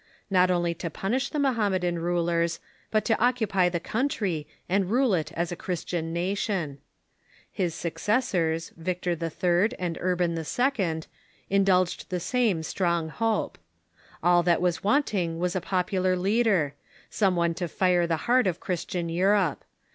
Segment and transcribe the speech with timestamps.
[0.01, 2.59] 'l® not only to punish the Mohammedan rulers,
[2.89, 6.79] but to oc Hermit,,,• /^t ••cupy the country, and rule it as a Christian nation.
[7.51, 9.73] His successors, Victor III.
[9.77, 11.01] and Urban II.,
[11.51, 13.59] indulged the same strong hope.
[14.23, 16.73] All that was wanting was a popular leader—
[17.11, 19.63] some one to fire the heart of Christian Europe.